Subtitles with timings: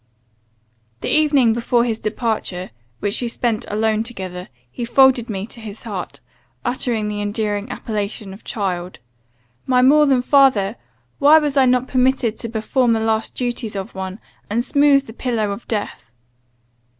[1.01, 5.83] "The evening before his departure, which we spent alone together, he folded me to his
[5.83, 6.19] heart,
[6.65, 8.97] uttering the endearing appellation of 'child.'
[9.67, 10.75] My more than father!
[11.19, 14.19] why was I not permitted to perform the last duties of one,
[14.49, 16.09] and smooth the pillow of death?